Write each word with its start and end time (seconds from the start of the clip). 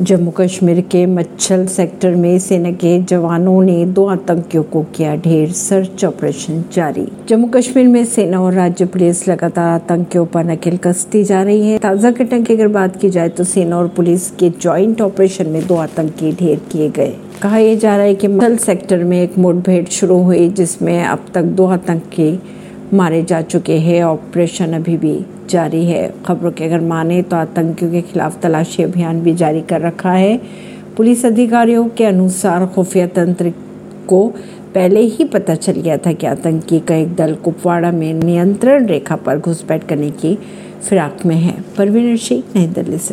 जम्मू 0.00 0.30
कश्मीर 0.30 0.80
के 0.80 1.04
मच्छल 1.06 1.64
सेक्टर 1.66 2.14
में 2.14 2.38
सेना 2.38 2.70
के 2.72 2.98
जवानों 3.02 3.62
ने 3.62 3.84
दो 3.86 4.06
आतंकियों 4.06 4.62
को 4.62 4.82
किया 4.94 5.14
ढेर 5.16 5.52
सर्च 5.52 6.04
ऑपरेशन 6.04 6.62
जारी। 6.72 7.06
जम्मू 7.28 7.46
कश्मीर 7.48 7.86
में 7.88 8.04
सेना 8.04 8.40
और 8.40 8.52
राज्य 8.54 8.84
पुलिस 8.86 9.26
लगातार 9.28 9.68
आतंकियों 9.70 10.24
पर 10.26 10.44
नकेल 10.44 10.76
कसती 10.76 11.22
जा 11.24 11.42
रही 11.42 11.70
है। 11.70 11.78
ताज़ा 11.78 12.10
घटना 12.10 12.40
की 12.40 12.54
अगर 12.54 12.68
बात 12.68 12.96
की 12.96 13.10
जाए 13.10 13.28
तो 13.28 13.44
सेना 13.44 13.78
और 13.78 13.88
पुलिस 13.88 14.30
के 14.30 14.50
ज्वाइंट 14.60 15.00
ऑपरेशन 15.00 15.46
में 15.46 15.66
दो 15.66 15.76
आतंकी 15.76 16.32
ढेर 16.32 16.60
किए 16.72 16.88
गए। 16.90 17.14
कहा 17.42 17.58
यह 17.58 17.74
जा 17.76 17.96
रहा 17.96 18.06
है 18.06 18.14
कि 18.14 18.28
मच्छल 18.28 18.56
सेक्टर 18.56 19.04
में 19.04 19.20
एक 19.22 19.38
मुठभेड़ 19.38 19.84
शुरू 19.88 20.18
हुई, 20.18 20.48
जिसमें 20.50 21.04
अब 21.04 21.26
तक 21.34 21.42
दो 21.42 21.66
आतंकी 21.66 22.30
मारे 22.94 23.22
जा 23.22 23.42
चुके 23.42 23.78
हैं। 23.78 24.02
ऑपरेशन 24.02 24.72
अभी 24.72 24.96
भी 24.96 25.26
जारी 25.50 25.84
है। 25.84 26.14
खबरों 26.26 26.50
के 26.50 26.64
अगर 26.64 26.80
माने 26.80 27.22
तो 27.22 27.36
आतंकियों 27.36 27.90
के 27.90 28.00
खिलाफ 28.00 28.40
तलाशी 28.40 28.82
अभियान 28.82 29.20
भी 29.20 29.34
जारी 29.34 29.60
कर 29.60 29.80
रखा 29.80 30.12
है। 30.12 30.40
पुलिस 30.96 31.26
अधिकारियों 31.26 31.88
के 31.88 32.04
अनुसार 32.04 32.66
खुफिया 32.66 33.06
तंत्र 33.06 33.52
को 34.08 34.28
पहले 34.74 35.00
ही 35.00 35.24
पता 35.24 35.54
चल 35.54 35.72
गया 35.72 35.96
था 35.96 36.12
कि 36.12 36.26
आतंकी 36.26 36.80
का 36.80 36.94
एक 36.94 37.14
दल 37.14 37.34
कुपवाड़ा 37.34 37.92
में 37.92 38.14
नियंत्रण 38.14 38.86
रेखा 38.86 39.16
पर 39.16 39.38
घुसपैठ 39.38 39.84
करने 39.84 40.10
की 40.10 40.38
फिराक 40.88 41.26
में 41.26 41.36
है। 41.36 41.54
परवीन 41.78 42.16
सिंह 42.16 42.42
नई 42.56 42.66
दिल्ली 42.66 42.98
से। 42.98 43.06